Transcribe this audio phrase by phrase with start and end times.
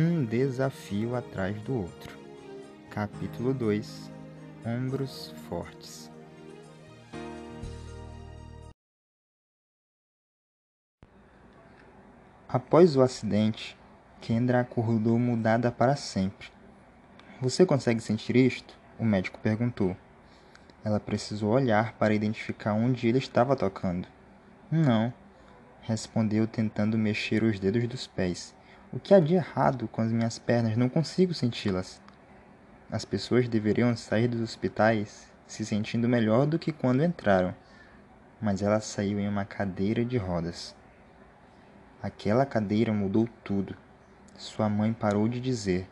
[0.00, 2.16] um desafio atrás do outro.
[2.88, 4.12] Capítulo 2
[4.64, 6.08] Ombros Fortes
[12.48, 13.76] Após o acidente,
[14.20, 16.46] Kendra acordou mudada para sempre.
[17.40, 18.78] Você consegue sentir isto?
[19.00, 19.96] O médico perguntou.
[20.84, 24.06] Ela precisou olhar para identificar onde ele estava tocando.
[24.70, 25.12] Não,
[25.82, 28.56] respondeu tentando mexer os dedos dos pés.
[28.90, 30.74] O que há de errado com as minhas pernas?
[30.74, 32.00] Não consigo senti-las.
[32.90, 37.54] As pessoas deveriam sair dos hospitais se sentindo melhor do que quando entraram,
[38.40, 40.74] mas ela saiu em uma cadeira de rodas.
[42.02, 43.76] Aquela cadeira mudou tudo.
[44.38, 45.86] Sua mãe parou de dizer: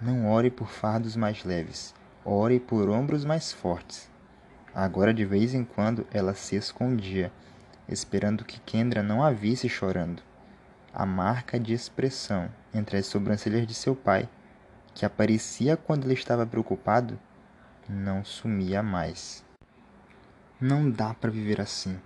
[0.00, 4.08] Não ore por fardos mais leves, ore por ombros mais fortes.
[4.72, 7.32] Agora, de vez em quando, ela se escondia,
[7.88, 10.22] esperando que Kendra não a visse chorando
[10.98, 14.26] a marca de expressão entre as sobrancelhas de seu pai,
[14.94, 17.20] que aparecia quando ele estava preocupado,
[17.86, 19.44] não sumia mais.
[20.58, 22.00] Não dá para viver assim.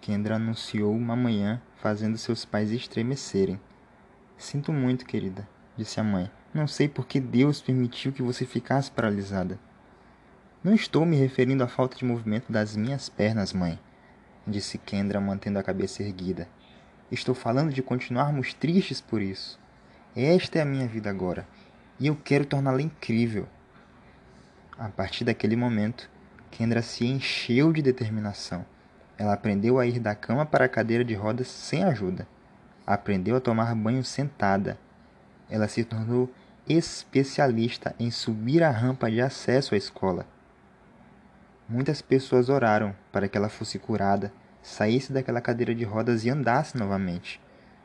[0.00, 3.60] Kendra anunciou uma manhã, fazendo seus pais estremecerem.
[4.38, 6.30] Sinto muito, querida, disse a mãe.
[6.54, 9.58] Não sei por que Deus permitiu que você ficasse paralisada.
[10.64, 13.78] Não estou me referindo à falta de movimento das minhas pernas, mãe,
[14.46, 16.48] disse Kendra, mantendo a cabeça erguida.
[17.10, 19.58] Estou falando de continuarmos tristes por isso.
[20.14, 21.46] Esta é a minha vida agora
[21.98, 23.48] e eu quero torná-la incrível.
[24.78, 26.08] A partir daquele momento,
[26.50, 28.64] Kendra se encheu de determinação.
[29.18, 32.26] Ela aprendeu a ir da cama para a cadeira de rodas sem ajuda.
[32.86, 34.78] Aprendeu a tomar banho sentada.
[35.50, 36.32] Ela se tornou
[36.68, 40.24] especialista em subir a rampa de acesso à escola.
[41.68, 46.76] Muitas pessoas oraram para que ela fosse curada saísse daquela cadeira de rodas e andasse
[46.76, 47.40] novamente.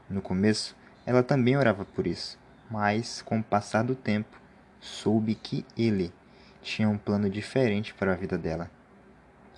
[0.10, 2.38] No começo, ela também orava por isso,
[2.70, 4.40] mas, com o passar do tempo,
[4.80, 6.14] soube que ele
[6.62, 8.70] tinha um plano diferente para a vida dela.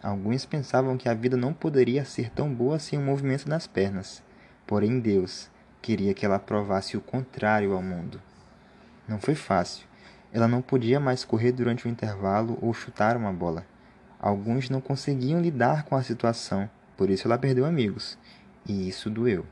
[0.01, 3.65] Alguns pensavam que a vida não poderia ser tão boa sem o um movimento nas
[3.65, 4.21] pernas,
[4.65, 5.49] porém Deus
[5.81, 8.21] queria que ela provasse o contrário ao mundo.
[9.07, 9.87] Não foi fácil.
[10.33, 13.65] Ela não podia mais correr durante o intervalo ou chutar uma bola.
[14.19, 18.17] Alguns não conseguiam lidar com a situação por isso ela perdeu amigos,
[18.67, 19.45] e isso doeu.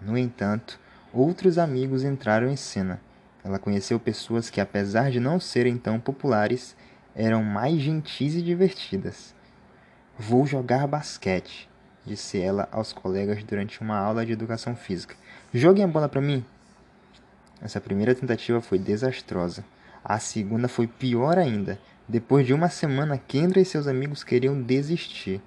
[0.00, 0.78] No entanto,
[1.12, 3.00] outros amigos entraram em cena.
[3.44, 6.76] Ela conheceu pessoas que, apesar de não serem tão populares,
[7.14, 9.34] eram mais gentis e divertidas.
[10.18, 11.68] Vou jogar basquete,
[12.06, 15.16] disse ela aos colegas durante uma aula de educação física.
[15.52, 16.44] Joguem a bola para mim.
[17.60, 19.64] Essa primeira tentativa foi desastrosa.
[20.04, 21.78] A segunda foi pior ainda.
[22.08, 25.42] Depois de uma semana, Kendra e seus amigos queriam desistir.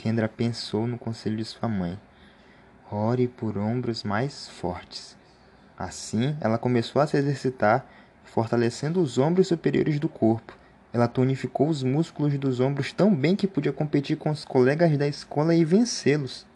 [0.00, 2.00] Kendra pensou no conselho de sua mãe.
[2.90, 5.14] Ore por ombros mais fortes.
[5.78, 7.84] Assim, ela começou a se exercitar,
[8.24, 10.56] fortalecendo os ombros superiores do corpo.
[10.90, 15.06] Ela tonificou os músculos dos ombros tão bem que podia competir com os colegas da
[15.06, 16.46] escola e vencê-los.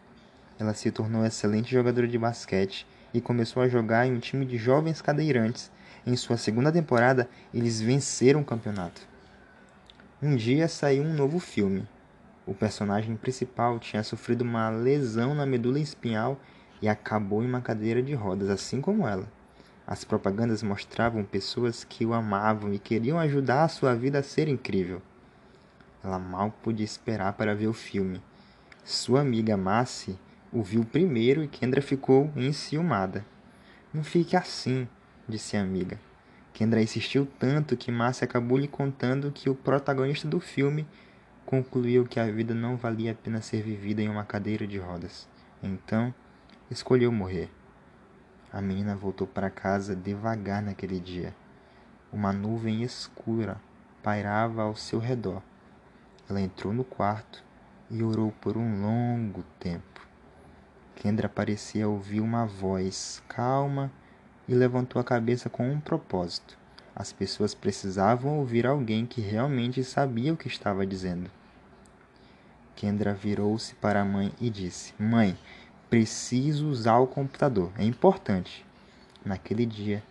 [0.57, 4.57] Ela se tornou excelente jogadora de basquete e começou a jogar em um time de
[4.57, 5.71] jovens cadeirantes.
[6.03, 9.03] Em sua segunda temporada, eles venceram o campeonato.
[10.19, 11.87] Um dia saiu um novo filme,
[12.45, 16.39] o personagem principal tinha sofrido uma lesão na medula espinhal
[16.81, 19.27] e acabou em uma cadeira de rodas, assim como ela.
[19.87, 24.47] As propagandas mostravam pessoas que o amavam e queriam ajudar a sua vida a ser
[24.47, 25.01] incrível.
[26.03, 28.21] Ela mal podia esperar para ver o filme.
[28.83, 30.17] Sua amiga Massi
[30.51, 33.25] o viu primeiro e Kendra ficou enciumada.
[33.93, 34.87] Não fique assim,
[35.27, 35.99] disse a amiga.
[36.53, 40.87] Kendra insistiu tanto que Massi acabou lhe contando que o protagonista do filme
[41.45, 45.27] concluiu que a vida não valia a pena ser vivida em uma cadeira de rodas.
[45.61, 46.13] Então,
[46.69, 47.49] escolheu morrer.
[48.51, 51.35] A menina voltou para casa devagar naquele dia.
[52.11, 53.59] Uma nuvem escura
[54.01, 55.41] pairava ao seu redor.
[56.29, 57.43] Ela entrou no quarto
[57.89, 60.07] e orou por um longo tempo.
[60.95, 63.91] Kendra parecia ouvir uma voz calma
[64.47, 66.57] e levantou a cabeça com um propósito.
[66.95, 71.29] As pessoas precisavam ouvir alguém que realmente sabia o que estava dizendo.
[72.73, 75.37] Kendra virou-se para a mãe e disse: Mãe,
[75.89, 78.65] preciso usar o computador, é importante.
[79.25, 80.01] Naquele dia,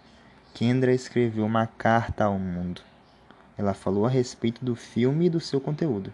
[0.52, 2.82] Kendra escreveu uma carta ao mundo.
[3.56, 6.12] Ela falou a respeito do filme e do seu conteúdo.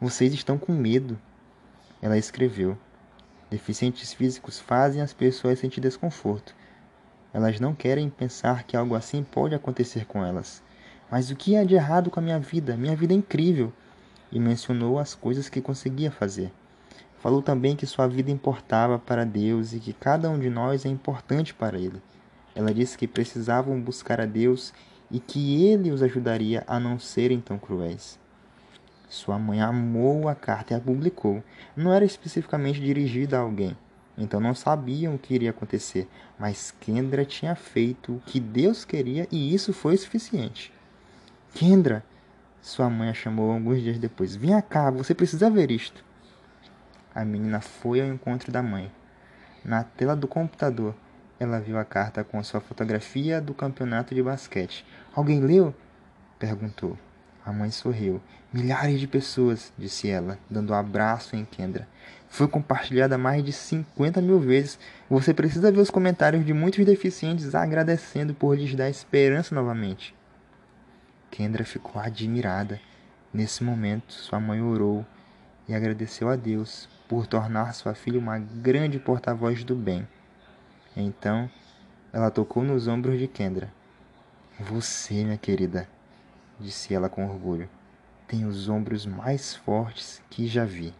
[0.00, 1.18] Vocês estão com medo.
[2.02, 2.76] Ela escreveu:
[3.50, 6.54] Deficientes físicos fazem as pessoas sentir desconforto.
[7.32, 10.62] Elas não querem pensar que algo assim pode acontecer com elas.
[11.10, 12.76] Mas o que há de errado com a minha vida?
[12.76, 13.72] Minha vida é incrível.
[14.30, 16.52] E mencionou as coisas que conseguia fazer.
[17.18, 20.88] Falou também que sua vida importava para Deus e que cada um de nós é
[20.88, 22.02] importante para Ele.
[22.54, 24.72] Ela disse que precisavam buscar a Deus
[25.10, 28.18] e que ele os ajudaria a não serem tão cruéis.
[29.08, 31.44] Sua mãe amou a carta e a publicou.
[31.76, 33.76] Não era especificamente dirigida a alguém,
[34.16, 39.26] então não sabiam o que iria acontecer, mas Kendra tinha feito o que Deus queria
[39.30, 40.72] e isso foi suficiente.
[41.54, 42.04] Kendra,
[42.60, 44.36] sua mãe a chamou alguns dias depois.
[44.36, 46.04] Vem cá, você precisa ver isto.
[47.14, 48.90] A menina foi ao encontro da mãe.
[49.64, 50.94] Na tela do computador,
[51.38, 54.84] ela viu a carta com sua fotografia do campeonato de basquete.
[55.14, 55.74] Alguém leu?
[56.38, 56.96] perguntou.
[57.44, 58.20] A mãe sorriu.
[58.52, 61.88] Milhares de pessoas, disse ela, dando um abraço em Kendra.
[62.28, 64.78] Foi compartilhada mais de 50 mil vezes.
[65.10, 70.14] Você precisa ver os comentários de muitos deficientes agradecendo por lhes dar esperança novamente.
[71.30, 72.80] Kendra ficou admirada.
[73.32, 75.04] Nesse momento, sua mãe orou
[75.66, 80.06] e agradeceu a Deus por tornar sua filha uma grande porta-voz do bem.
[80.96, 81.50] Então,
[82.12, 83.72] ela tocou nos ombros de Kendra.
[84.60, 85.88] Você, minha querida,
[86.62, 87.68] disse ela com orgulho,
[88.26, 90.94] tem os ombros mais fortes que já vi.